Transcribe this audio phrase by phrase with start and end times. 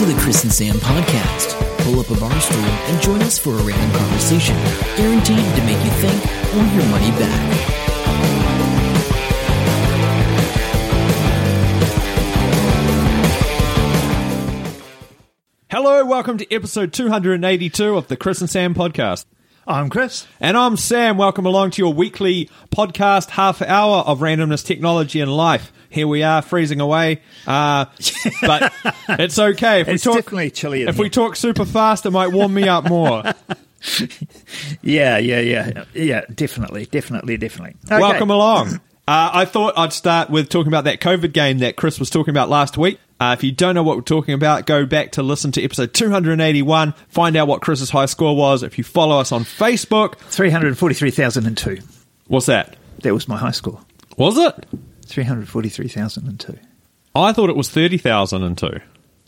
[0.00, 1.60] to the Chris and Sam podcast.
[1.84, 4.56] Pull up a bar stool and join us for a random conversation,
[4.96, 6.24] guaranteed to make you think
[6.54, 7.66] or your money back.
[15.70, 19.26] Hello, welcome to episode 282 of the Chris and Sam podcast.
[19.66, 20.26] I'm Chris.
[20.40, 21.16] And I'm Sam.
[21.16, 25.72] Welcome along to your weekly podcast, half hour of randomness, technology, and life.
[25.90, 27.86] Here we are, freezing away, uh,
[28.42, 28.72] but
[29.08, 29.80] it's okay.
[29.80, 32.68] If we It's talk, definitely chilly If we talk super fast, it might warm me
[32.68, 33.22] up more.
[34.82, 36.20] Yeah, yeah, yeah, yeah.
[36.34, 37.76] Definitely, definitely, definitely.
[37.86, 37.98] Okay.
[37.98, 38.74] Welcome along.
[39.08, 42.30] Uh, I thought I'd start with talking about that COVID game that Chris was talking
[42.30, 43.00] about last week.
[43.20, 45.92] Uh, if you don't know what we're talking about, go back to listen to episode
[45.92, 46.94] 281.
[47.08, 48.62] Find out what Chris's high score was.
[48.62, 51.78] If you follow us on Facebook, Three hundred forty-three thousand and two.
[52.28, 52.76] what's that?
[53.00, 53.80] That was my high score.
[54.16, 54.54] Was it?
[55.04, 56.58] Three hundred forty-three thousand and two.
[57.14, 58.78] I thought it was 30,002.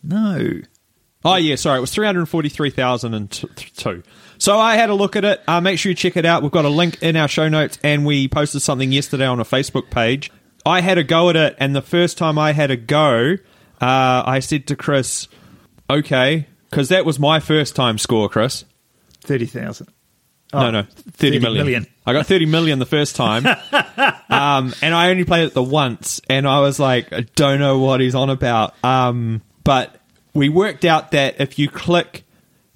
[0.05, 0.61] No.
[1.24, 1.78] Oh, yeah, sorry.
[1.78, 4.02] It was 343,002.
[4.39, 5.41] So I had a look at it.
[5.47, 6.42] Uh, make sure you check it out.
[6.42, 9.45] We've got a link in our show notes, and we posted something yesterday on a
[9.45, 10.30] Facebook page.
[10.64, 13.36] I had a go at it, and the first time I had a go,
[13.83, 15.27] uh, I said to Chris,
[15.91, 18.64] okay, because that was my first time score, Chris.
[19.22, 19.89] Thirty thousand.
[20.55, 21.66] no, no, 30 30 million.
[21.66, 21.86] million.
[22.06, 23.44] I got 30 million the first time.
[24.28, 27.78] um, and I only played it the once, and I was like, I don't know
[27.80, 28.74] what he's on about.
[28.84, 29.96] Um, but
[30.34, 32.24] we worked out that if you click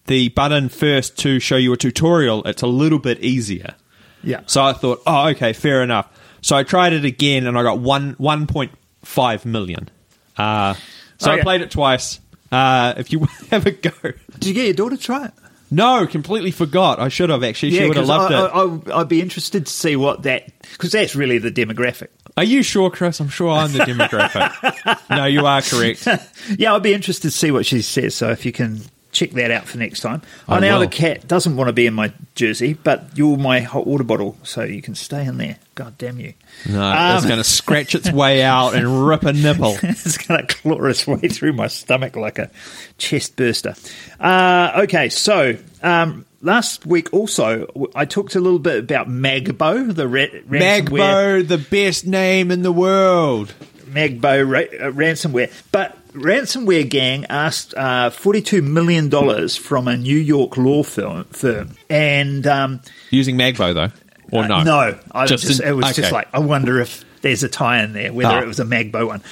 [0.06, 3.74] the button first to show you a tutorial, it's a little bit easier.
[4.22, 4.40] Yeah.
[4.46, 6.08] So I thought, oh, okay, fair enough.
[6.40, 9.90] So I tried it again, and I got one 1.5 million.
[10.36, 10.74] Uh,
[11.18, 12.20] so I played it twice.
[12.50, 13.20] Uh, if you
[13.50, 13.90] have a go.
[14.02, 15.32] Did you get your daughter to try it?
[15.70, 17.00] No, completely forgot.
[17.00, 17.72] I should have actually.
[17.72, 18.50] She would have loved I, it.
[18.50, 22.08] I, I, I'd be interested to see what that because that's really the demographic.
[22.36, 23.18] Are you sure, Chris?
[23.18, 25.00] I'm sure I'm the demographic.
[25.10, 26.06] no, you are correct.
[26.58, 28.14] Yeah, I'd be interested to see what she says.
[28.14, 28.80] So if you can
[29.16, 30.20] check that out for next time.
[30.46, 30.86] I Oh, now will.
[30.86, 34.36] the cat doesn't want to be in my jersey, but you're my hot water bottle,
[34.42, 35.56] so you can stay in there.
[35.74, 36.34] God damn you!
[36.68, 39.76] No, it's Um, going to scratch its way out and rip a nipple.
[39.82, 42.50] it's going to claw its way through my stomach like a
[42.98, 43.74] chest burster.
[44.20, 50.08] Uh, okay, so um, last week also I talked a little bit about Magbo, the
[50.08, 50.84] ra- ransomware.
[50.88, 53.52] Magbo, the best name in the world.
[53.86, 55.52] Magbo ra- uh, ransomware.
[55.72, 59.10] But ransomware gang asked uh, $42 million
[59.48, 61.70] from a New York law firm, firm.
[61.88, 63.90] and um, Using Magbo, though?
[64.32, 64.62] Or uh, no?
[64.64, 65.94] no, I Just just, in- it was okay.
[66.02, 68.40] just like I wonder if there's a tie in there, whether Ah.
[68.42, 69.22] it was a Magbo one.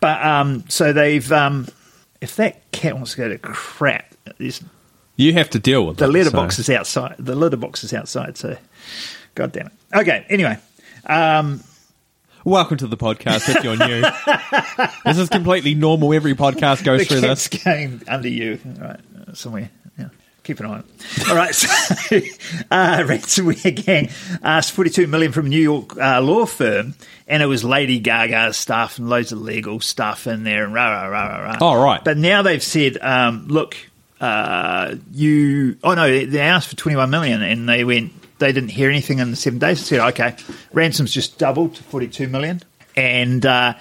[0.00, 1.66] But um, so they've um,
[2.20, 4.62] if that cat wants to go to crap, there's,
[5.16, 7.16] You have to deal with the it, letterbox so- is outside.
[7.18, 8.36] The letterbox is outside.
[8.38, 8.56] So,
[9.34, 9.72] god damn it.
[9.94, 10.24] Okay.
[10.28, 10.56] Anyway,
[11.06, 11.60] um,
[12.46, 14.02] Welcome to the podcast if you're new.
[15.04, 16.14] this is completely normal.
[16.14, 17.48] Every podcast goes the through this.
[17.48, 19.68] going under you, right, uh, somewhere.
[19.98, 20.10] Yeah.
[20.44, 21.28] Keep an eye on it.
[21.28, 21.66] All right, so
[22.70, 24.10] uh, ransomware gang
[24.44, 26.94] asked 42 million from a New York uh, law firm,
[27.26, 30.88] and it was Lady Gaga stuff and loads of legal stuff in there and rah
[30.88, 31.58] rah rah rah rah.
[31.60, 32.04] Oh, right.
[32.04, 33.76] But now they've said, um, look,
[34.20, 35.78] uh, you.
[35.82, 38.12] Oh no, they asked for 21 million, and they went.
[38.38, 39.78] They didn't hear anything in the seven days.
[39.88, 40.36] They said, okay,
[40.72, 42.62] ransom's just doubled to 42 million,
[42.96, 43.44] and.
[43.44, 43.74] Uh,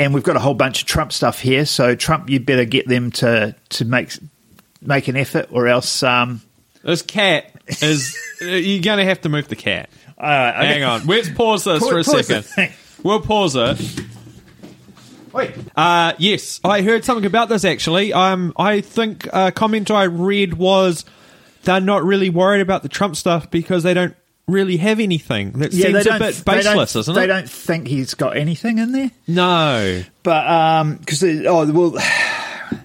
[0.00, 1.66] and we've got a whole bunch of Trump stuff here.
[1.66, 4.12] So Trump, you better get them to to make
[4.80, 6.04] make an effort, or else.
[6.04, 6.40] Um,
[6.84, 7.50] This cat
[7.82, 8.16] is.
[8.40, 9.90] you're going to have to move the cat.
[10.16, 10.24] okay.
[10.26, 11.04] Hang on.
[11.08, 12.72] Let's pause this Pause- for a second.
[13.02, 14.00] We'll pause it.
[15.32, 18.12] Wait, Uh, yes, I heard something about this actually.
[18.12, 21.04] Um, I think a comment I read was
[21.68, 25.52] they're not really worried about the Trump stuff because they don't really have anything.
[25.52, 27.20] That yeah, seems a bit baseless, isn't it?
[27.20, 29.10] they don't think he's got anything in there.
[29.26, 30.02] No.
[30.22, 31.94] But because oh well,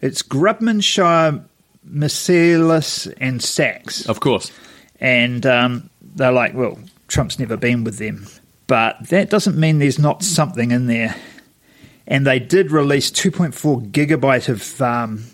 [0.00, 1.44] it's Grubman, Shire,
[1.84, 4.50] Marcellus, and Sacks, Of course.
[4.98, 6.78] and um, they're like, well,
[7.08, 8.26] Trump's never been with them,
[8.66, 11.14] but that doesn't mean there's not something in there.
[12.06, 15.24] And they did release 2.4 gigabyte of um,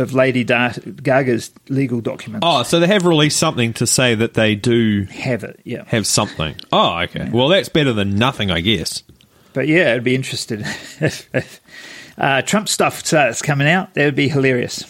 [0.00, 2.44] of Lady Gaga's legal documents.
[2.48, 5.84] Oh, so they have released something to say that they do Have it, yeah.
[5.86, 6.54] have something.
[6.72, 7.28] Oh, okay.
[7.30, 9.02] Well, that's better than nothing, I guess.
[9.52, 11.60] But yeah, I'd be interested if, if
[12.18, 13.94] uh, Trump stuff starts coming out.
[13.94, 14.84] That would be hilarious,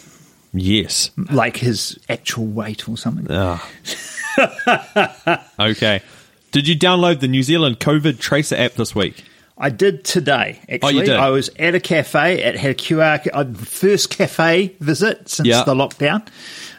[0.53, 1.11] Yes.
[1.31, 3.27] like his actual weight or something.
[3.31, 3.67] Ah.
[5.61, 6.01] okay.
[6.53, 9.25] Did you download the New Zealand COVID Tracer app this week?
[9.61, 10.59] I did today.
[10.69, 11.11] Actually, Oh, did?
[11.17, 12.43] I was at a cafe.
[12.43, 13.21] It had a QR.
[13.33, 15.65] uh, First cafe visit since Yeah.
[15.65, 16.27] the lockdown.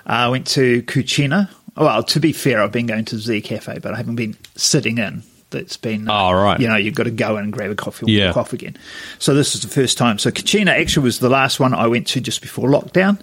[0.05, 1.47] I went to Cucina.
[1.77, 4.97] Well, to be fair, I've been going to Z Cafe, but I haven't been sitting
[4.97, 5.23] in.
[5.51, 6.07] that's been.
[6.09, 6.59] uh, Oh, right.
[6.61, 8.27] You know, you've got to go in and grab a coffee and Yeah.
[8.27, 8.77] walk off again.
[9.19, 10.17] So this is the first time.
[10.17, 13.19] So Kachina actually was the last one I went to just before lockdown,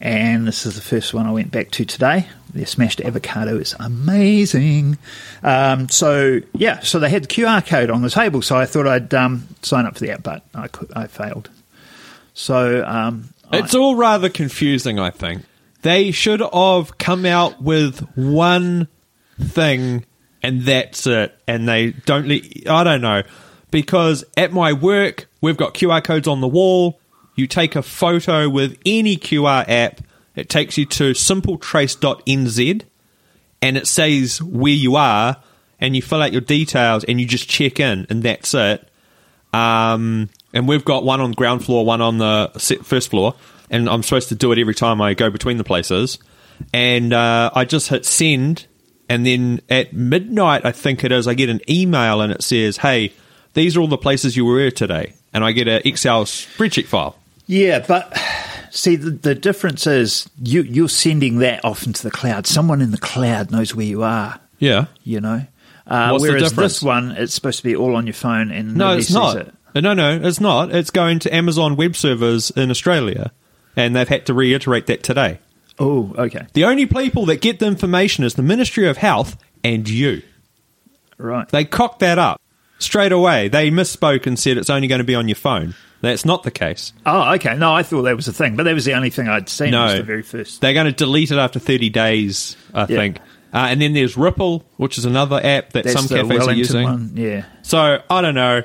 [0.00, 2.26] and this is the first one I went back to today.
[2.52, 4.98] Their smashed avocado is amazing.
[5.42, 8.86] Um, so yeah, so they had the QR code on the table, so I thought
[8.86, 11.50] I'd um, sign up for that, but I could, I failed.
[12.34, 15.42] So um, It's all rather confusing, I think.
[15.82, 18.88] They should have come out with one
[19.40, 20.04] thing
[20.42, 21.36] and that's it.
[21.48, 23.22] And they don't, le- I don't know.
[23.70, 27.00] Because at my work, we've got QR codes on the wall.
[27.36, 30.00] You take a photo with any QR app,
[30.34, 32.82] it takes you to simpletrace.nz
[33.62, 35.36] and it says where you are
[35.78, 38.88] and you fill out your details and you just check in and that's it.
[39.52, 42.50] Um, and we've got one on ground floor, one on the
[42.82, 43.34] first floor,
[43.70, 46.18] and I'm supposed to do it every time I go between the places.
[46.72, 48.66] And uh, I just hit send,
[49.08, 52.78] and then at midnight, I think it is, I get an email and it says,
[52.78, 53.12] "Hey,
[53.52, 57.16] these are all the places you were today," and I get an Excel spreadsheet file.
[57.46, 58.16] Yeah, but
[58.70, 62.46] see, the, the difference is you you're sending that off into the cloud.
[62.46, 64.40] Someone in the cloud knows where you are.
[64.58, 65.42] Yeah, You know.
[65.86, 66.72] Uh, What's the whereas difference?
[66.74, 69.14] this one, it's supposed to be all on your phone, and no, nobody it's sees
[69.14, 69.36] not.
[69.36, 69.54] It.
[69.76, 70.74] No, no, it's not.
[70.74, 73.30] It's going to Amazon web servers in Australia,
[73.76, 75.38] and they've had to reiterate that today.
[75.78, 79.88] Oh, okay, The only people that get the information is the Ministry of Health and
[79.88, 80.22] you.
[81.18, 81.46] right.
[81.50, 82.40] They cocked that up
[82.78, 83.48] straight away.
[83.48, 85.74] They misspoke and said it's only going to be on your phone.
[86.02, 86.92] That's not the case.
[87.06, 87.56] Oh, okay.
[87.56, 89.70] No, I thought that was a thing, but that was the only thing I'd seen.
[89.70, 89.84] No.
[89.84, 90.60] was the very first.
[90.60, 92.86] They're going to delete it after 30 days, I Yeah.
[92.86, 93.18] think.
[93.54, 96.82] Uh, and then there's Ripple, which is another app that That's some cafes are using.
[96.82, 97.10] one.
[97.14, 97.44] Yeah.
[97.62, 98.62] So I don't know.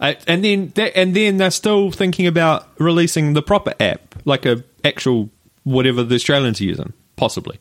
[0.00, 4.44] Uh, and then that, and then they're still thinking about releasing the proper app, like
[4.44, 5.30] a actual
[5.62, 7.58] whatever the Australians are using, possibly.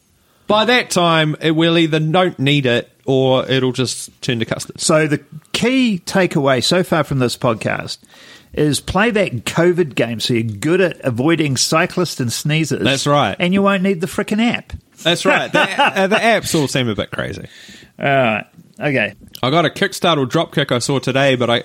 [0.47, 4.79] By that time, it will either don't need it or it'll just turn to custard.
[4.79, 7.99] So the key takeaway so far from this podcast
[8.53, 12.83] is play that COVID game so you're good at avoiding cyclists and sneezers.
[12.83, 13.35] That's right.
[13.39, 14.73] And you won't need the frickin' app.
[15.03, 15.51] That's right.
[15.51, 17.47] The, uh, the apps all seem a bit crazy.
[17.97, 18.45] All right.
[18.79, 19.13] Okay.
[19.41, 21.63] I got a Kickstarter or dropkick I saw today, but I,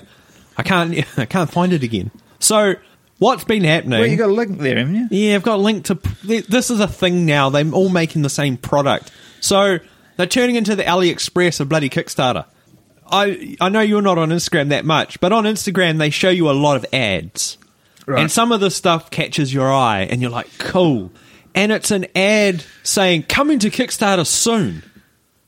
[0.57, 2.11] I can't, I can't find it again.
[2.39, 2.75] So
[3.19, 3.99] what's been happening?
[3.99, 5.09] Well, you got a link there, haven't you?
[5.11, 5.95] Yeah, I've got a link to.
[6.25, 7.51] This is a thing now.
[7.51, 9.11] They're all making the same product,
[9.41, 9.79] so
[10.17, 12.47] they're turning into the AliExpress of bloody Kickstarter.
[13.11, 16.51] I I know you're not on Instagram that much, but on Instagram they show you
[16.51, 17.59] a lot of ads,
[18.07, 18.21] Right.
[18.21, 21.11] and some of the stuff catches your eye, and you're like, cool.
[21.55, 24.83] And it's an ad saying coming to Kickstarter soon.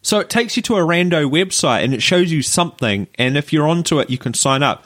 [0.00, 3.52] So it takes you to a rando website and it shows you something, and if
[3.52, 4.84] you're onto it, you can sign up.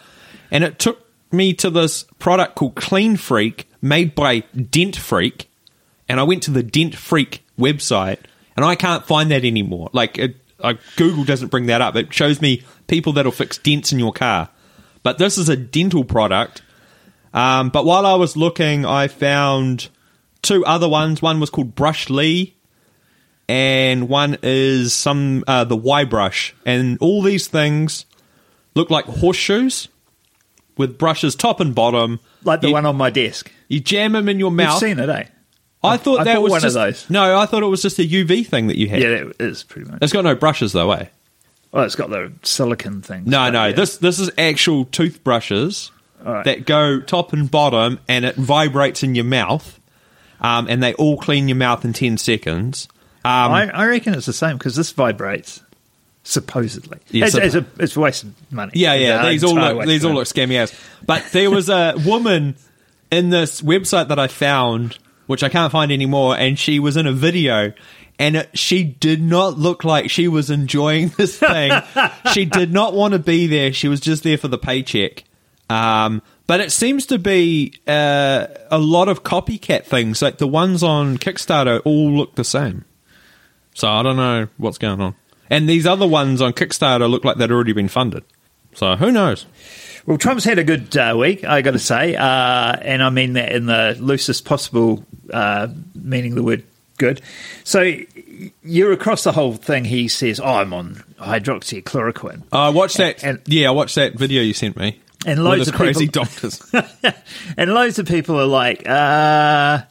[0.51, 4.41] And it took me to this product called Clean Freak, made by
[4.71, 5.49] Dent Freak,
[6.09, 8.19] and I went to the Dent Freak website,
[8.63, 9.91] and I can't find that anymore.
[9.93, 11.97] Like it, uh, Google doesn't bring that up.
[11.97, 14.49] It shows me people that'll fix dents in your car,
[15.03, 16.63] but this is a dental product.
[17.35, 19.89] Um, but while I was looking, I found
[20.43, 21.21] two other ones.
[21.23, 22.55] One was called Brush Lee,
[23.49, 28.07] and one is some uh, the Y brush, and all these things
[28.75, 29.89] look like horseshoes
[30.77, 32.21] with brushes top and bottom.
[32.45, 33.51] Like the You- one on my desk.
[33.69, 34.79] You jam them in your You've mouth.
[34.81, 35.25] seen it, eh?
[35.85, 37.11] I thought I that was one of just, those.
[37.11, 39.01] No, I thought it was just a UV thing that you had.
[39.01, 39.99] Yeah, it is pretty much.
[40.03, 41.07] It's got no brushes though, eh?
[41.73, 43.25] Well, it's got the silicon thing.
[43.27, 43.73] No, no.
[43.73, 45.91] This this is actual toothbrushes
[46.23, 46.45] right.
[46.45, 49.81] that go top and bottom, and it vibrates in your mouth,
[50.41, 52.89] um, and they all clean your mouth in ten seconds.
[53.25, 55.63] Um, I, I reckon it's the same because this vibrates.
[56.25, 58.71] Supposedly, Yeah, it's, it's, a, it's a waste of money.
[58.77, 59.29] Yeah, yeah.
[59.29, 60.73] These all look these of all look scammy ass.
[61.05, 62.55] But there was a woman
[63.11, 64.99] in this website that I found,
[65.33, 67.73] which I can't find anymore, and she was in a video.
[68.19, 71.73] And she did not look like she was enjoying this thing.
[72.33, 73.73] she did not want to be there.
[73.73, 75.25] She was just there for the paycheck.
[75.71, 80.21] Um, but it seems to be uh, a lot of copycat things.
[80.21, 82.85] Like the ones on Kickstarter all look the same.
[83.75, 85.15] So I don't know what's going on.
[85.49, 88.25] And these other ones on Kickstarter look like they'd already been funded.
[88.75, 89.47] So who knows?
[90.07, 93.35] Well, Trump's had a good uh, week, I got to say, uh, and I mean
[93.35, 96.65] that in the loosest possible uh, meaning of the word
[96.99, 97.21] good.
[97.65, 97.95] So
[98.65, 99.85] you're across the whole thing.
[99.85, 103.23] He says, "Oh, I'm on hydroxychloroquine," I watched that.
[103.23, 105.01] And- yeah, I watched that video you sent me.
[105.25, 106.75] And loads of crazy people- doctors.
[107.57, 109.83] and loads of people are like, uh,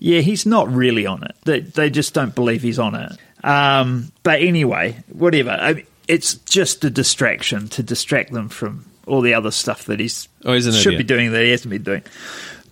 [0.00, 1.36] "Yeah, he's not really on it.
[1.44, 3.12] They, they just don't believe he's on it."
[3.44, 5.50] Um, but anyway, whatever.
[5.50, 10.28] I it's just a distraction to distract them from all the other stuff that he's
[10.44, 10.98] Oh, should idiot.
[10.98, 12.02] be doing that he hasn't been doing.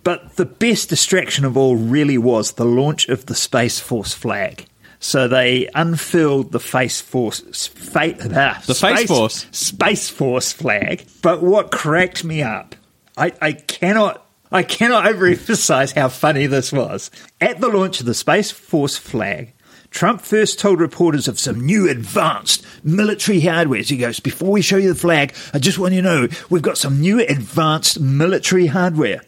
[0.03, 4.65] But the best distraction of all really was the launch of the Space Force flag.
[4.99, 9.45] So they unfurled the Face Force, fa- uh, The Face Force?
[9.51, 11.05] Space Force flag.
[11.21, 12.75] But what cracked me up,
[13.17, 14.23] I, I cannot.
[14.49, 17.11] I cannot overemphasize how funny this was.
[17.41, 19.53] At the launch of the Space Force flag,
[19.91, 23.81] Trump first told reporters of some new advanced military hardware.
[23.81, 26.61] He goes, Before we show you the flag, I just want you to know we've
[26.61, 29.21] got some new advanced military hardware.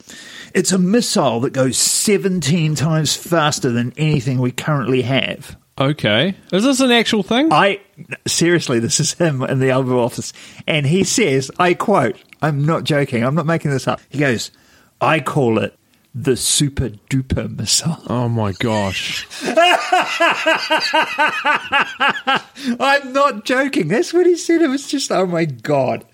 [0.53, 5.57] It's a missile that goes 17 times faster than anything we currently have.
[5.79, 6.35] Okay.
[6.51, 7.53] Is this an actual thing?
[7.53, 7.79] I
[8.27, 10.33] seriously, this is him in the Oval Office,
[10.67, 13.23] and he says, "I quote: I'm not joking.
[13.23, 14.51] I'm not making this up." He goes,
[14.99, 15.79] "I call it
[16.13, 19.27] the super duper missile." oh my gosh.
[22.79, 23.87] I'm not joking.
[23.87, 24.61] That's what he said.
[24.61, 26.05] It was just, oh my god.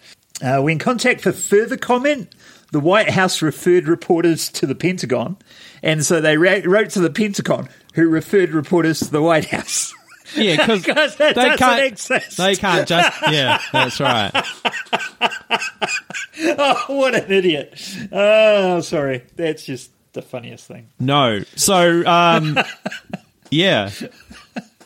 [0.41, 2.33] Uh, when contact for further comment,
[2.71, 5.37] the White House referred reporters to the Pentagon,
[5.81, 9.93] and so they ra- wrote to the Pentagon, who referred reporters to the White House.
[10.35, 11.83] Yeah, because they can't.
[11.85, 12.37] exist.
[12.37, 13.21] They can't just.
[13.31, 14.31] Yeah, that's right.
[16.57, 17.79] oh, what an idiot!
[18.11, 19.23] Oh, sorry.
[19.35, 20.89] That's just the funniest thing.
[20.99, 21.41] No.
[21.55, 22.57] So, um,
[23.51, 23.91] yeah.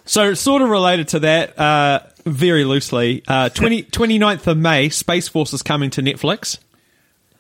[0.06, 5.28] So, sort of related to that, uh, very loosely, uh, 20, 29th of May, Space
[5.28, 6.60] Force is coming to Netflix.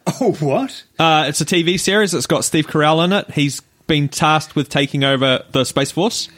[0.08, 0.84] Oh, what?
[0.98, 2.14] Uh, it's a TV series.
[2.14, 3.30] It's got Steve Carell in it.
[3.32, 6.30] He's been tasked with taking over the Space Force,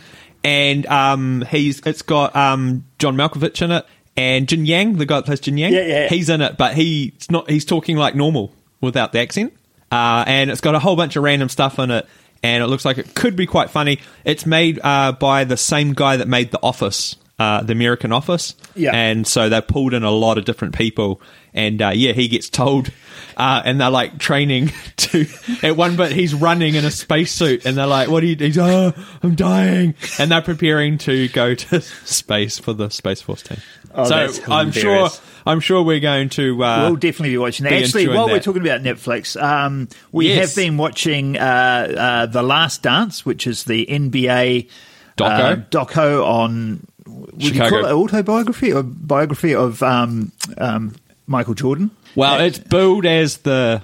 [0.43, 3.85] and um, he's it's got um, John Malkovich in it
[4.17, 5.73] and Jin Yang, the guy that plays Jin Yang.
[5.73, 6.07] Yeah, yeah.
[6.07, 7.49] He's in it, but he's not.
[7.49, 9.53] He's talking like normal without the accent,
[9.91, 12.05] uh, and it's got a whole bunch of random stuff in it.
[12.43, 13.99] And it looks like it could be quite funny.
[14.25, 18.55] It's made uh, by the same guy that made The Office, uh, the American Office.
[18.75, 18.95] Yeah.
[18.95, 21.21] And so they pulled in a lot of different people.
[21.53, 22.89] And uh, yeah, he gets told,
[23.37, 25.25] uh, and they're like training to.
[25.63, 28.57] At one bit, he's running in a spacesuit, and they're like, "What are you?" He's,
[28.57, 33.57] "Oh, I'm dying," and they're preparing to go to space for the space force team.
[33.93, 35.09] Oh, so I'm sure.
[35.45, 36.63] I'm sure we're going to.
[36.63, 37.71] Uh, we'll definitely be watching that.
[37.71, 40.49] be Actually, while we're talking about Netflix, um, we Yes.
[40.49, 44.69] have been watching uh, uh, The Last Dance, which is the NBA
[45.17, 45.25] Doco?
[45.27, 47.69] uh, doco on would you Chicago.
[47.81, 50.93] call it autobiography or biography of um, um,
[51.25, 51.89] Michael Jordan?
[52.15, 53.83] Well, it's billed as the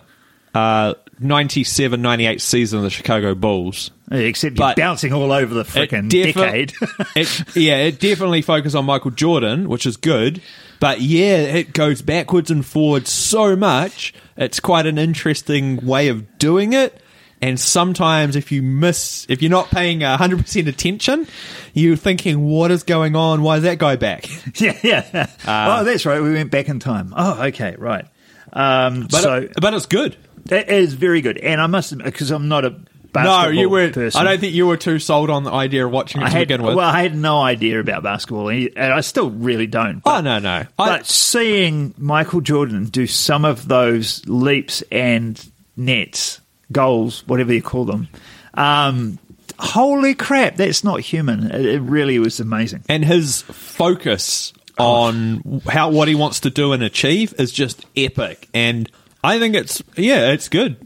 [0.53, 3.91] uh, 97 98 season of the Chicago Bulls.
[4.11, 6.73] except you're but bouncing all over the freaking defi- decade.
[7.15, 10.41] it, yeah, it definitely focuses on Michael Jordan, which is good.
[10.79, 14.13] But yeah, it goes backwards and forwards so much.
[14.35, 17.01] It's quite an interesting way of doing it.
[17.39, 21.27] And sometimes, if you miss, if you're not paying hundred percent attention,
[21.71, 23.43] you're thinking, "What is going on?
[23.43, 24.27] Why is that guy back?"
[24.59, 25.27] yeah, yeah.
[25.45, 26.19] Uh, oh, that's right.
[26.19, 27.13] We went back in time.
[27.15, 28.05] Oh, okay, right.
[28.53, 30.15] Um, But so it, but it's good.
[30.49, 33.93] It is very good, and I must because I'm not a basketball No, you weren't.
[33.93, 34.21] person.
[34.21, 36.37] I don't think you were too sold on the idea of watching it I to
[36.37, 36.75] had, begin with.
[36.75, 39.99] well, I had no idea about basketball, and I still really don't.
[40.03, 40.49] But, oh no, no.
[40.49, 45.43] I, but seeing Michael Jordan do some of those leaps and
[45.75, 46.39] nets,
[46.71, 48.07] goals, whatever you call them,
[48.53, 49.19] um,
[49.59, 51.51] holy crap, that's not human.
[51.51, 52.83] It, it really was amazing.
[52.87, 58.47] and his focus on how what he wants to do and achieve is just epic.
[58.53, 58.89] And
[59.23, 60.77] i think it's yeah it's good.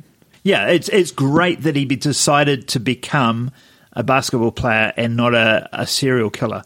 [0.43, 3.51] Yeah, it's it's great that he decided to become
[3.93, 6.63] a basketball player and not a, a serial killer.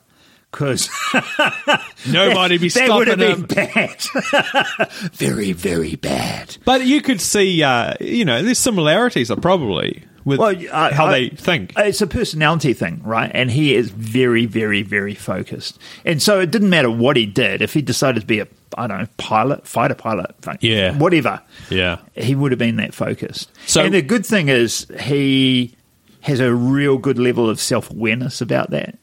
[0.50, 0.90] Because
[2.08, 3.74] nobody be that would have stopping been him.
[3.74, 6.56] bad, very very bad.
[6.64, 11.06] but you could see uh you know there's similarities are probably with Well, I- how
[11.06, 13.32] I- they think It's a personality thing, right?
[13.34, 15.78] And he is very, very, very focused.
[16.04, 17.62] And so it didn't matter what he did.
[17.62, 20.98] If he decided to be a, I don't know, pilot, fighter pilot, fine, Yeah.
[20.98, 23.52] whatever, yeah he would have been that focused.
[23.68, 25.76] So- and the good thing is he
[26.22, 28.98] has a real good level of self awareness about that.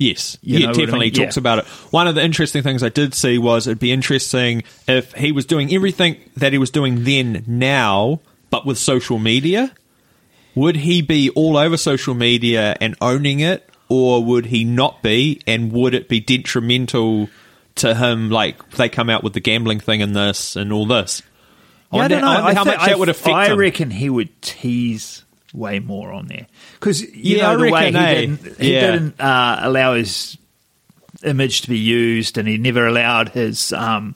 [0.00, 1.14] Yes, You yeah, what I definitely mean?
[1.14, 1.40] talks Yeah.
[1.40, 1.64] about it.
[1.90, 5.44] One of the interesting things I did see was it'd be interesting if he was
[5.44, 9.72] doing everything that he was doing then now, but with social media.
[10.58, 15.40] Would he be all over social media and owning it, or would he not be?
[15.46, 17.28] And would it be detrimental
[17.76, 18.30] to him?
[18.30, 21.22] Like they come out with the gambling thing and this and all this.
[21.22, 21.26] Yeah,
[21.92, 22.28] I wonder- don't know.
[22.42, 23.58] wonder I how thi- much that would affect I him.
[23.58, 25.24] reckon he would tease
[25.54, 26.46] way more on there
[26.78, 28.14] because you Yeah, know I the way he eh?
[28.20, 28.90] didn't he Yeah.
[28.90, 30.36] didn't uh, allow his
[31.24, 33.72] image to be used, and he never allowed his.
[33.72, 34.14] Um,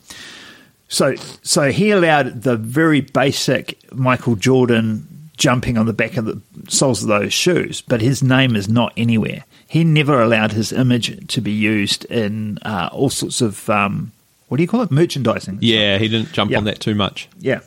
[0.88, 6.40] so so he allowed the very basic Michael Jordan jumping on the back of the
[6.68, 9.44] soles of those shoes, but his name is not anywhere.
[9.66, 14.12] He never allowed his image to be used in uh, all sorts of um,
[14.48, 15.58] what do you call it merchandising?
[15.62, 16.58] Yeah, he didn't jump Yeah.
[16.58, 17.28] on that too much.
[17.38, 17.60] yeah,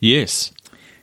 [0.00, 0.52] Yes.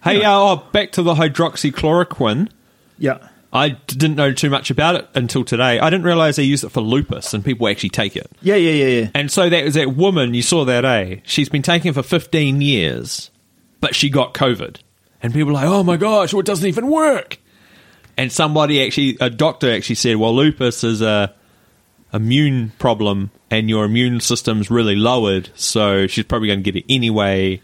[0.03, 2.49] Hey, uh, oh, back to the hydroxychloroquine.
[2.97, 3.17] yeah.
[3.51, 5.79] I didn't know too much about it until today.
[5.79, 8.29] I didn't realize they use it for lupus and people actually take it.
[8.43, 9.09] Yeah, yeah, yeah, yeah.
[9.15, 11.15] And so that was that woman, you saw that, eh?
[11.23, 13.31] She's been taking it for 15 years,
[13.81, 14.77] but she got COVID.
[15.21, 17.37] And people are like, oh my gosh, well, it doesn't even work.
[18.17, 21.33] And somebody actually, a doctor actually said, well, lupus is a
[22.13, 26.85] immune problem and your immune system's really lowered, so she's probably going to get it
[26.93, 27.61] anyway.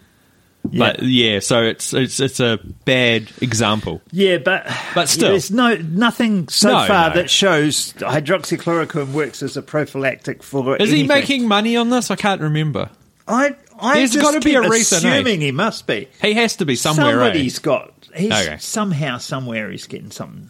[0.64, 4.02] But yeah, so it's it's it's a bad example.
[4.12, 5.30] Yeah, but But still.
[5.30, 7.16] there's no nothing so No, far no.
[7.18, 10.76] that shows hydroxychloroquine works as a prophylactic for.
[10.78, 12.10] Is he making money on this?
[12.10, 12.90] I can't remember.
[13.28, 15.16] I I There's just gotta be a reason, eh?
[15.16, 16.08] Assuming he must be.
[16.22, 17.08] He has to be somewhere.
[17.08, 17.12] eh?
[17.26, 17.92] Somebody's got.
[18.16, 18.58] He's Okay.
[18.60, 20.50] somehow somewhere he's getting something.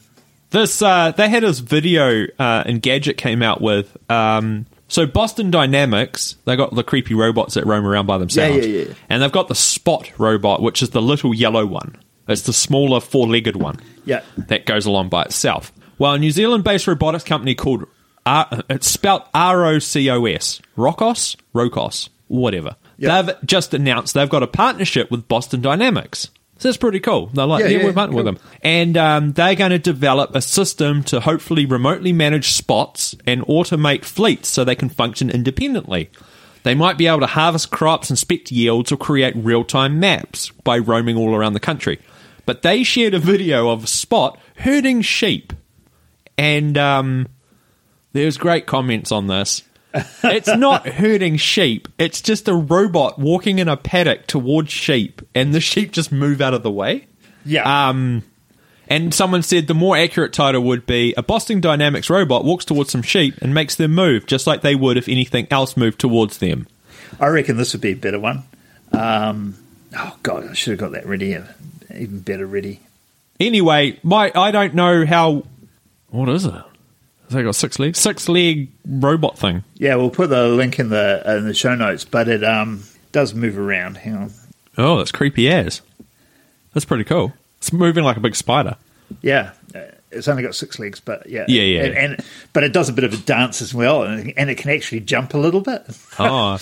[0.51, 3.97] This uh, they had this video uh, Engadget came out with.
[4.09, 8.71] Um, so Boston Dynamics, they got the creepy robots that roam around by themselves, Yeah,
[8.81, 8.93] yeah, yeah.
[9.09, 11.97] and they've got the Spot robot, which is the little yellow one.
[12.27, 13.79] It's the smaller four-legged one.
[14.05, 14.21] Yeah.
[14.37, 15.73] that goes along by itself.
[15.97, 17.85] Well, a New Zealand-based robotics company called
[18.27, 22.75] R- it's spelled R O C O S, Rocos, Rocos, whatever.
[22.97, 23.21] Yeah.
[23.21, 26.29] They've just announced they've got a partnership with Boston Dynamics.
[26.57, 27.27] So that's pretty cool.
[27.27, 30.33] They're like, Yeah, yeah, yeah, we're partnering with them, and um, they're going to develop
[30.35, 36.09] a system to hopefully remotely manage spots and automate fleets so they can function independently.
[36.63, 41.17] They might be able to harvest crops, inspect yields, or create real-time maps by roaming
[41.17, 41.99] all around the country.
[42.45, 45.51] But they shared a video of a spot herding sheep,
[46.37, 47.27] and um,
[48.13, 49.61] there's great comments on this.
[50.23, 51.87] It's not herding sheep.
[51.97, 56.41] It's just a robot walking in a paddock towards sheep, and the sheep just move
[56.41, 57.07] out of the way.
[57.45, 57.89] Yeah.
[57.89, 58.23] Um,
[58.87, 62.91] and someone said the more accurate title would be a Boston Dynamics robot walks towards
[62.91, 66.37] some sheep and makes them move, just like they would if anything else moved towards
[66.37, 66.67] them.
[67.19, 68.43] I reckon this would be a better one.
[68.91, 69.55] Um,
[69.97, 71.37] oh god, I should have got that ready.
[71.93, 72.81] Even better ready.
[73.39, 75.43] Anyway, my I don't know how.
[76.09, 76.63] What is it?
[77.29, 77.99] They got six legs?
[77.99, 79.63] Six leg robot thing.
[79.75, 83.33] Yeah, we'll put the link in the in the show notes, but it um does
[83.33, 83.97] move around.
[83.97, 84.31] Hang on.
[84.77, 85.81] Oh, that's creepy as.
[86.73, 87.33] That's pretty cool.
[87.59, 88.75] It's moving like a big spider.
[89.21, 89.79] Yeah, uh,
[90.11, 91.83] it's only got six legs, but yeah, Yeah, yeah.
[91.83, 94.55] and, and but it does a bit of a dance as well, and, and it
[94.57, 95.83] can actually jump a little bit.
[96.19, 96.57] oh,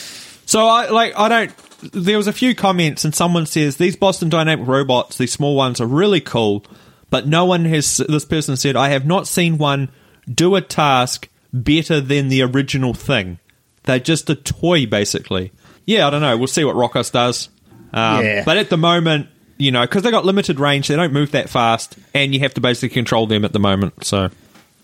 [0.45, 1.57] so I like I don't.
[1.91, 5.81] There was a few comments, and someone says these Boston Dynamic robots, these small ones,
[5.81, 6.65] are really cool,
[7.09, 7.97] but no one has.
[7.97, 9.89] This person said, I have not seen one
[10.31, 13.39] do a task better than the original thing.
[13.83, 15.51] They're just a toy, basically.
[15.85, 16.37] Yeah, I don't know.
[16.37, 17.49] We'll see what Rocos does.
[17.93, 18.43] Um, Yeah.
[18.45, 21.49] But at the moment, you know, because they got limited range, they don't move that
[21.49, 24.05] fast, and you have to basically control them at the moment.
[24.05, 24.29] So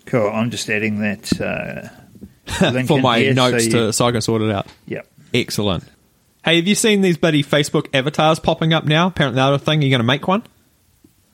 [0.06, 0.28] Cool.
[0.30, 4.20] I'm just adding that uh, for my here notes so to you- so I can
[4.20, 4.66] sort it out.
[4.86, 5.06] Yep.
[5.32, 5.84] Excellent.
[6.44, 9.08] Hey, have you seen these bloody Facebook avatars popping up now?
[9.08, 10.42] Apparently, the other thing, you're going to make one.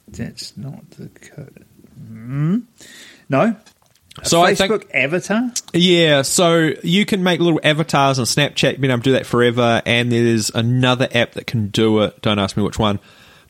[0.09, 1.65] That's not the code.
[2.11, 2.63] Mm.
[3.29, 3.57] No.
[4.23, 5.51] A So I Facebook think- avatar.
[5.75, 8.81] Yeah, so you can make little avatars on Snapchat.
[8.81, 12.23] Been able to do that forever, and there's another app that can do it.
[12.23, 12.99] Don't ask me which one,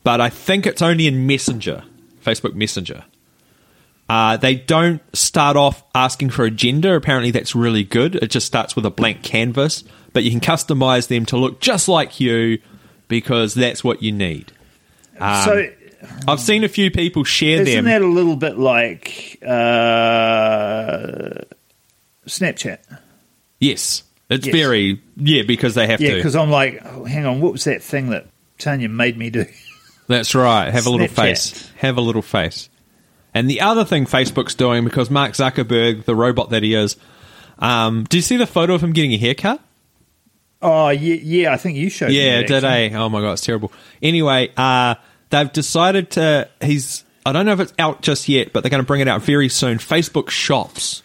[0.03, 1.83] but I think it's only in Messenger,
[2.25, 3.03] Facebook Messenger.
[4.09, 6.95] Uh, they don't start off asking for a gender.
[6.95, 8.15] Apparently, that's really good.
[8.15, 11.89] It just starts with a blank canvas, but you can customize them to look just
[11.89, 12.59] like you
[13.09, 14.51] because that's what you need.
[15.19, 15.69] Um, so
[16.27, 17.67] I've seen a few people share them.
[17.67, 21.41] isn't that a little bit like uh,
[22.27, 22.79] Snapchat?
[23.59, 24.55] yes, it's Yes.
[24.55, 26.15] very yeah because they have Yeah, to.
[26.17, 29.45] because I'm like, oh, hang on, what was that thing that Tanya made me do?
[30.07, 30.71] That's right.
[30.71, 31.15] Have a little Snapchat.
[31.15, 31.71] face.
[31.77, 32.69] Have a little face.
[33.33, 36.95] And the other thing Facebook's doing, because Mark Zuckerberg, the robot that he is,
[37.59, 39.59] um, do you see the photo of him getting a haircut?
[40.61, 42.19] Oh, yeah, yeah I think you showed me.
[42.23, 42.63] Yeah, that, did.
[42.63, 42.89] I?
[42.93, 43.71] Oh my god, it's terrible.
[44.01, 44.95] Anyway, uh,
[45.29, 46.47] they've decided to.
[46.61, 47.03] He's.
[47.25, 49.21] I don't know if it's out just yet, but they're going to bring it out
[49.21, 49.79] very soon.
[49.79, 51.03] Facebook shops,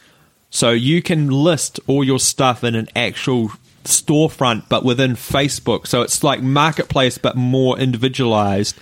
[0.51, 3.51] so you can list all your stuff in an actual
[3.85, 5.89] storefront, but within Facebook.
[5.89, 8.79] So it's like marketplace, but more individualized,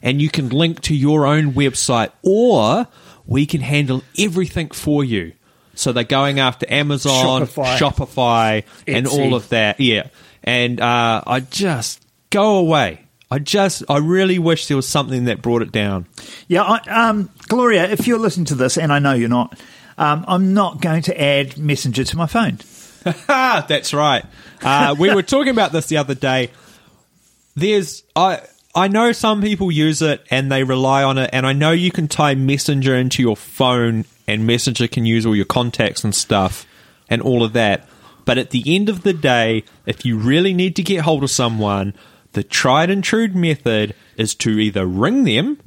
[0.00, 2.86] and you can link to your own website, or
[3.26, 5.32] we can handle everything for you.
[5.74, 7.76] So they're going after Amazon, Shopify.
[7.76, 9.80] Shopify, and all of that.
[9.80, 10.08] Yeah,
[10.44, 13.05] and uh, I just go away.
[13.30, 16.06] I just, I really wish there was something that brought it down.
[16.46, 19.58] Yeah, I, um, Gloria, if you're listening to this, and I know you're not,
[19.98, 22.58] um, I'm not going to add Messenger to my phone.
[23.26, 24.24] That's right.
[24.62, 26.50] Uh, we were talking about this the other day.
[27.56, 28.42] There's, I,
[28.74, 31.90] I know some people use it and they rely on it, and I know you
[31.90, 36.66] can tie Messenger into your phone, and Messenger can use all your contacts and stuff,
[37.08, 37.88] and all of that.
[38.24, 41.30] But at the end of the day, if you really need to get hold of
[41.30, 41.94] someone,
[42.36, 45.58] the tried and true method is to either ring them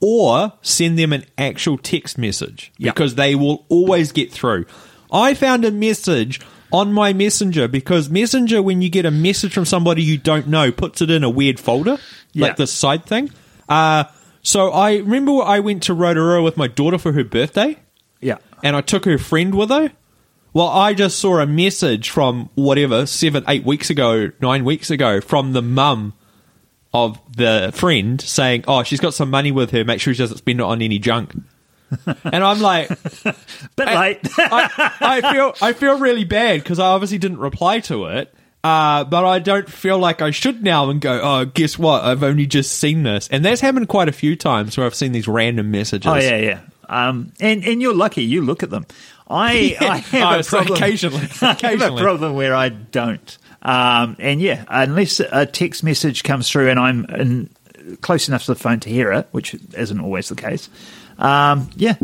[0.00, 2.92] or send them an actual text message Yeah.
[2.92, 4.66] because they will always get through.
[5.12, 6.40] I found a message
[6.72, 10.72] on my messenger because messenger when you get a message from somebody you don't know
[10.72, 11.98] puts it in a weird folder
[12.32, 12.46] Yeah.
[12.48, 13.30] like the side thing
[13.68, 14.04] uh,
[14.42, 17.76] so i remember i went to rotorua with my daughter for her birthday
[18.20, 18.38] Yeah.
[18.64, 19.92] and I took her friend with her.
[20.56, 25.20] Well, I just saw a message from whatever seven, eight weeks ago, nine weeks ago,
[25.20, 26.14] from the mum
[26.94, 29.84] of the friend saying, "Oh, she's got some money with her.
[29.84, 31.34] Make sure she doesn't spend it on any junk."
[32.06, 34.20] and I'm like, Bit late.
[34.38, 38.34] I, I feel I feel really bad because I obviously didn't reply to it.
[38.64, 42.02] Uh, but I don't feel like I should now and go, oh, guess what?
[42.02, 43.28] I've only just seen this.
[43.28, 46.10] And that's happened quite a few times where I've seen these random messages.
[46.10, 46.60] oh yeah, yeah.
[46.88, 48.22] Um, and and you're lucky.
[48.22, 48.86] You look at them.
[49.28, 50.76] I I have a problem.
[50.76, 51.28] occasionally.
[51.42, 53.38] I have a problem where I don't.
[53.62, 57.50] Um, and yeah, unless a text message comes through and I'm in,
[58.00, 60.68] close enough to the phone to hear it, which isn't always the case.
[61.18, 61.96] Um, yeah,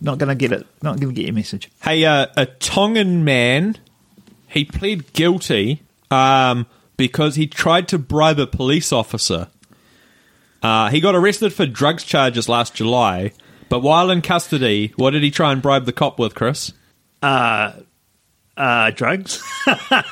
[0.00, 0.66] not going to get it.
[0.82, 1.70] Not going to get your message.
[1.82, 3.76] Hey, uh, a Tongan man,
[4.48, 6.66] he pled guilty um,
[6.96, 9.48] because he tried to bribe a police officer.
[10.62, 13.32] Uh, he got arrested for drugs charges last July,
[13.68, 16.72] but while in custody, what did he try and bribe the cop with, Chris?
[18.56, 19.42] Uh, drugs.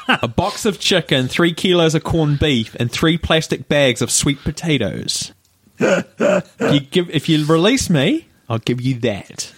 [0.08, 4.38] A box of chicken, three kilos of corned beef, and three plastic bags of sweet
[4.42, 5.32] potatoes.
[5.78, 9.52] you give, if you release me, I'll give you that.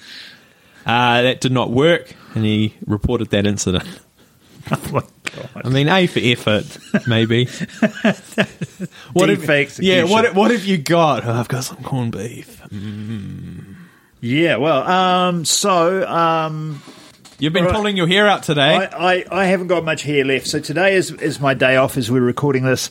[0.87, 3.88] Uh, that did not work, and he reported that incident.
[4.70, 5.62] oh my god.
[5.64, 7.46] I mean, A for effort, maybe.
[9.12, 11.24] what D for yeah, what what have you got?
[11.24, 12.61] Oh, I've got some corned beef.
[14.25, 14.57] Yeah.
[14.57, 14.83] Well.
[14.89, 15.45] Um.
[15.45, 16.07] So.
[16.09, 16.83] Um.
[17.39, 17.75] You've been right.
[17.75, 18.75] pulling your hair out today.
[18.77, 20.47] I, I, I haven't got much hair left.
[20.47, 22.91] So today is, is my day off as we're recording this.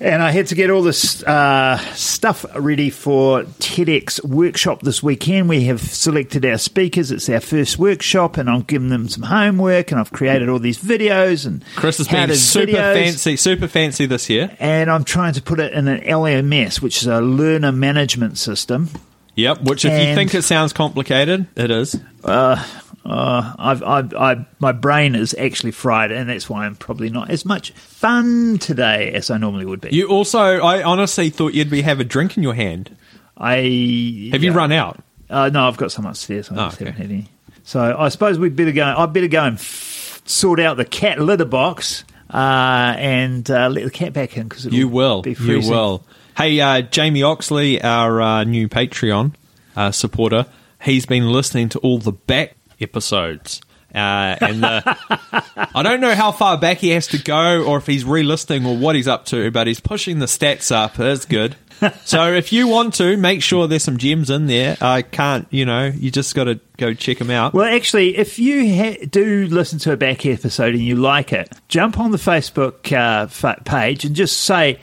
[0.00, 5.50] And I had to get all this uh, stuff ready for TEDx workshop this weekend.
[5.50, 7.12] We have selected our speakers.
[7.12, 10.82] It's our first workshop, and I've given them some homework, and I've created all these
[10.82, 12.94] videos and Chris has been super videos.
[12.94, 14.56] fancy, super fancy this year.
[14.58, 18.88] And I'm trying to put it in an LMS, which is a learner management system.
[19.34, 19.62] Yep.
[19.62, 21.98] Which, if you think it sounds complicated, it is.
[22.24, 22.62] Uh,
[23.04, 27.44] I've, I've, I, my brain is actually fried, and that's why I'm probably not as
[27.44, 29.88] much fun today as I normally would be.
[29.90, 32.94] You also, I honestly thought you'd be have a drink in your hand.
[33.36, 35.00] I Have you run out?
[35.30, 36.50] Uh, no, I've got some upstairs.
[36.50, 36.90] I Oh, just okay.
[36.90, 37.28] haven't had any.
[37.64, 38.84] So I suppose we'd better go.
[38.84, 43.84] I'd better go and f- sort out the cat litter box uh, and uh, let
[43.84, 45.22] the cat back in because You will.
[45.22, 45.72] Be You freezing.
[45.72, 46.04] will.
[46.36, 49.34] Hey, uh, Jamie Oxley, our uh, new Patreon
[49.76, 50.46] uh, supporter,
[50.82, 53.60] he's been listening to all the back episodes.
[53.94, 54.82] Uh, and the,
[55.74, 58.76] I don't know how far back he has to go or if he's re-listening or
[58.76, 60.94] what he's up to, but he's pushing the stats up.
[60.94, 61.56] That's good.
[62.06, 64.78] so if you want to, make sure there's some gems in there.
[64.80, 67.52] I can't, you know, you just got to go check them out.
[67.52, 71.52] Well, actually, if you ha- do listen to a back episode and you like it,
[71.68, 74.80] jump on the Facebook uh, fa- page and just say,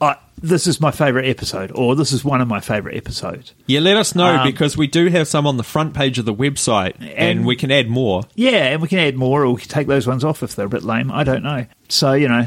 [0.00, 3.80] I "This is my favorite episode," or "This is one of my favorite episodes." Yeah,
[3.80, 6.34] let us know Um, because we do have some on the front page of the
[6.34, 8.24] website and, And- we can add more.
[8.34, 10.66] Yeah, and we can add more, or we can take those ones off if they're
[10.66, 11.10] a bit lame.
[11.10, 11.64] I don't know.
[11.88, 12.46] So you know,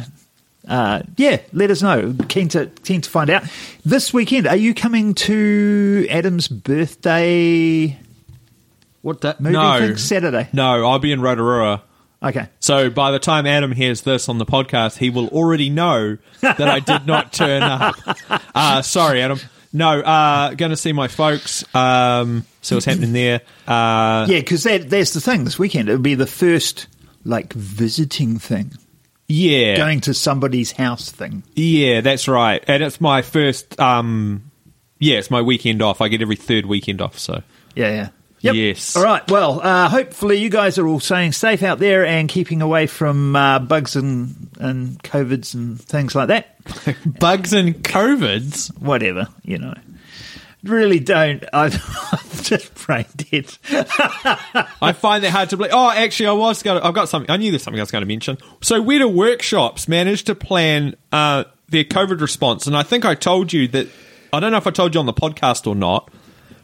[0.68, 2.14] uh, yeah, let us know.
[2.28, 3.44] Keen to keen to find out.
[3.84, 7.98] This weekend, are you coming to Adam's birthday
[9.02, 9.40] What that?
[9.42, 9.80] movie no.
[9.80, 9.98] thing?
[9.98, 10.50] Saturday.
[10.54, 11.82] No, I'll be in Rotorua.
[12.22, 12.48] Okay.
[12.60, 16.60] So by the time Adam hears this on the podcast, he will already know that
[16.62, 17.96] I did not turn up.
[18.54, 19.40] Uh, sorry, Adam.
[19.72, 21.64] No, uh, going to see my folks.
[21.76, 23.42] Um, see what's happening there.
[23.68, 25.46] Uh, Yeah, because that that's the thing.
[25.46, 26.88] This weekend, it would be the first
[27.24, 28.72] like visiting thing,
[29.28, 31.44] yeah, going to somebody's house thing.
[31.56, 32.64] yeah, that's right.
[32.68, 33.80] And it's my first.
[33.80, 34.52] Um,
[34.98, 36.02] yeah, it's my weekend off.
[36.02, 37.18] I get every third weekend off.
[37.20, 37.44] So
[37.76, 38.10] Yeah, yeah.
[38.42, 38.56] Yep.
[38.56, 38.96] Yes.
[38.96, 39.30] All right.
[39.30, 43.36] Well, uh, hopefully you guys are all staying safe out there and keeping away from
[43.36, 46.56] uh, bugs and and covids and things like that.
[47.20, 48.76] bugs and covids.
[48.80, 49.74] Whatever, you know.
[50.64, 51.44] Really don't.
[51.54, 51.72] I'm
[52.42, 53.58] just brain dead.
[54.82, 55.72] I find that hard to believe.
[55.74, 56.82] Oh, actually, I was going.
[56.82, 57.32] to I've got something.
[57.32, 58.38] I knew there's something I was going to mention.
[58.62, 63.54] So, Weta Workshops manage to plan uh, their COVID response, and I think I told
[63.54, 63.88] you that.
[64.32, 66.12] I don't know if I told you on the podcast or not,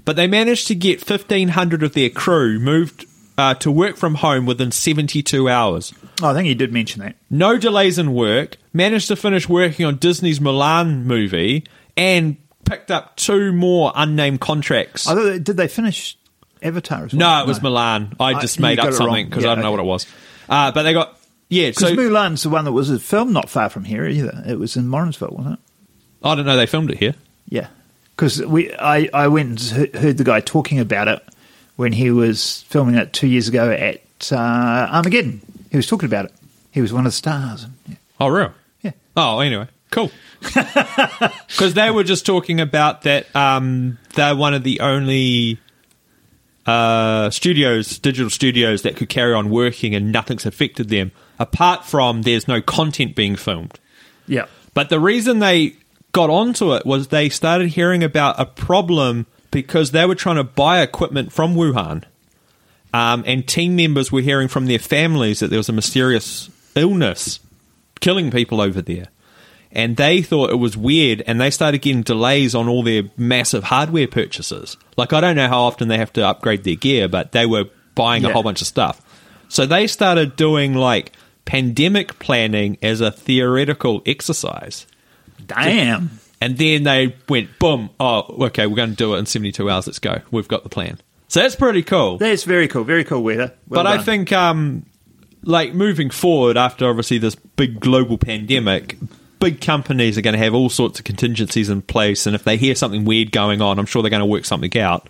[0.05, 3.05] but they managed to get 1,500 of their crew moved
[3.37, 5.93] uh, to work from home within 72 hours.
[6.21, 7.15] Oh, I think you did mention that.
[7.29, 8.57] No delays in work.
[8.71, 11.65] Managed to finish working on Disney's Mulan movie,
[11.97, 15.07] and picked up two more unnamed contracts.
[15.07, 16.17] I thought, did they finish
[16.61, 17.19] Avatar as well?
[17.19, 18.15] No, it was Mulan.
[18.19, 20.05] I I- just you made up something because Yeah, I don't know what it was.
[20.47, 21.17] Uh, but they got
[21.49, 21.69] yeah.
[21.69, 24.43] Because So Mulan's the one that was a film not far from here either.
[24.47, 25.59] It was in Morrinsville, wasn't it?
[26.23, 26.55] I don't know.
[26.57, 27.15] They filmed it here.
[27.49, 27.67] Yeah.
[28.15, 31.21] Because we I, I went and heard the guy talking about it
[31.75, 34.35] when he was filming it two years ago at uh,
[34.91, 35.41] Armageddon.
[35.71, 36.33] He was talking about it.
[36.71, 37.67] He was one of the stars.
[37.87, 37.95] Yeah.
[38.19, 38.53] Oh, real?
[38.81, 38.91] Yeah.
[39.15, 40.11] Oh, anyway, cool.
[41.47, 45.59] Because they were just talking about that um, they're one of the only
[46.65, 52.23] uh, studios, digital studios, that could carry on working and nothing's affected them, apart from
[52.23, 53.79] there's no content being filmed.
[54.27, 54.45] Yeah.
[54.73, 55.77] But the reason they
[56.15, 60.45] got onto it was they started hearing about a problem because they were trying to
[60.45, 62.05] buy equipment from Wuhan.
[62.93, 67.41] Um, and team members were hearing from their families that there was a mysterious illness
[67.99, 69.09] killing people over there.
[69.73, 73.65] And they thought it was weird, and they started getting delays on all their massive
[73.65, 74.77] hardware purchases.
[74.95, 77.65] Like, I don't know how often they have to upgrade their gear, but they were
[77.93, 79.01] buying a whole bunch of stuff.
[79.49, 81.11] So they started doing like
[81.43, 84.87] pandemic planning as a theoretical exercise.
[85.45, 86.19] Damn.
[86.41, 89.87] And then they went, boom, oh, okay, we're going to do it in 72 hours.
[89.87, 90.21] Let's go.
[90.31, 90.99] We've got the plan.
[91.27, 92.17] So that's pretty cool.
[92.17, 92.83] That's very cool.
[92.83, 93.51] Very cool, Weta.
[93.67, 94.85] Well but I think, um,
[95.43, 98.97] like, moving forward after obviously this big global pandemic,
[99.39, 102.25] big companies are going to have all sorts of contingencies in place.
[102.27, 104.77] And if they hear something weird going on, I'm sure they're going to work something
[104.77, 105.07] out.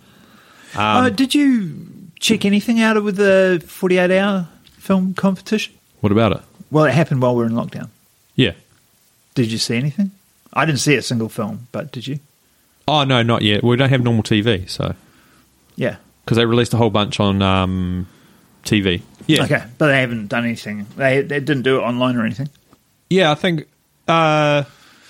[0.74, 1.86] Um, Uh, did you
[2.18, 5.74] check anything out with the 48 hour film competition?
[6.00, 6.40] What about it?
[6.70, 7.88] Well, it happened while we were in lockdown.
[8.34, 8.52] Yeah.
[9.34, 10.12] Did you see anything?
[10.56, 12.18] I didn't see a single film, but did you?
[12.88, 13.62] Oh, no, not yet.
[13.62, 14.94] We don't have normal TV, so.
[15.76, 15.96] Yeah.
[16.24, 18.08] Because they released a whole bunch on um,
[18.64, 19.02] TV.
[19.26, 19.44] Yeah.
[19.44, 20.86] Okay, but they haven't done anything.
[20.96, 22.48] They they didn't do it online or anything.
[23.10, 23.66] Yeah, I think
[24.08, 24.64] uh,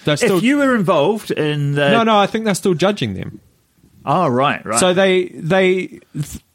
[0.04, 0.38] they're still.
[0.38, 3.40] if you were involved in the no, no, I think they're still judging them.
[4.04, 4.80] oh right, right.
[4.80, 6.00] So they, they,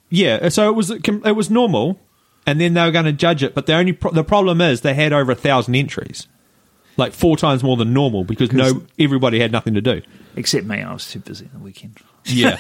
[0.10, 0.50] yeah.
[0.50, 2.00] So it was it was normal,
[2.46, 3.54] and then they were going to judge it.
[3.54, 6.28] But the only pro- the problem is they had over a thousand entries,
[6.98, 10.02] like four times more than normal because no everybody had nothing to do.
[10.36, 11.98] except me, I was too busy on the weekend.
[12.26, 12.58] Yeah,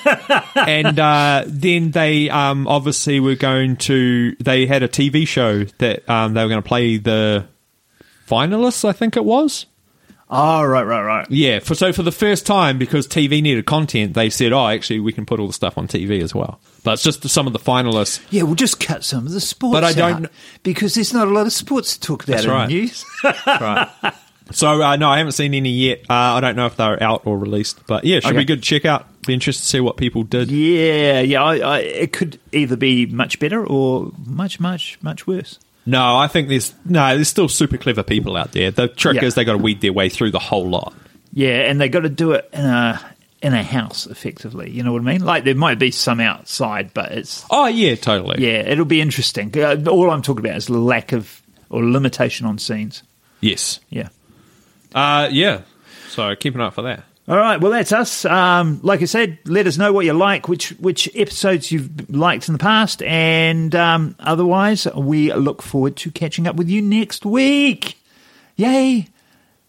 [0.55, 4.35] and uh, then they um, obviously were going to.
[4.39, 7.45] They had a TV show that um, they were going to play the
[8.27, 8.85] finalists.
[8.85, 9.65] I think it was.
[10.33, 11.27] Oh right, right, right.
[11.29, 15.01] Yeah, for so for the first time because TV needed content, they said, "Oh, actually,
[15.01, 17.53] we can put all the stuff on TV as well." But it's just some of
[17.53, 18.21] the finalists.
[18.31, 19.73] Yeah, we'll just cut some of the sports.
[19.73, 20.27] But I don't-
[20.63, 22.67] because there's not a lot of sports to talk about That's in right.
[22.69, 23.05] the news.
[23.45, 23.89] Right.
[24.51, 25.99] so uh, no, I haven't seen any yet.
[26.09, 28.37] Uh, I don't know if they're out or released, but yeah, should Okay.
[28.37, 29.07] be good to check out.
[29.27, 30.49] Be interested to see what people did.
[30.49, 31.43] yeah, yeah.
[31.43, 35.59] I, I, it could either be much better or much, much, much worse.
[35.85, 37.15] No, I think there's no.
[37.15, 38.69] There's still super clever people out there.
[38.71, 39.25] The trick Yeah.
[39.25, 40.93] is they got to weed their way through the whole lot.
[41.33, 43.01] Yeah, and they got to do it in a
[43.41, 44.69] in a house effectively.
[44.69, 45.25] You know what I mean?
[45.25, 48.43] Like there might be some outside, but it's Oh yeah, totally.
[48.45, 49.51] yeah, it'll be interesting.
[49.57, 51.41] Uh, All I'm talking about is lack of
[51.71, 53.01] or limitation on scenes.
[53.39, 53.79] Yes.
[53.89, 54.09] Yeah.
[54.93, 55.61] Uh, yeah.
[56.09, 57.03] So keep an eye out for that.
[57.27, 58.25] All right, well that's us.
[58.25, 62.47] Um, like I said, let us know what you like, which which episodes you've liked
[62.49, 67.25] in the past, and um, otherwise, we look forward to catching up with you next
[67.25, 67.97] week.
[68.55, 69.07] Yay!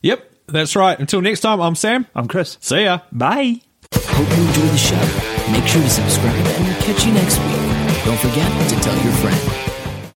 [0.03, 0.99] Yep, that's right.
[0.99, 2.07] Until next time, I'm Sam.
[2.15, 2.57] I'm Chris.
[2.61, 3.01] See ya.
[3.13, 3.61] Bye.
[3.95, 5.53] Hope you enjoy the show.
[5.53, 8.05] Make sure to subscribe and we'll catch you next week.
[8.05, 9.72] Don't forget to tell your friend.